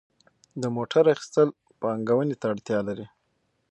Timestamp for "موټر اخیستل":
0.75-1.47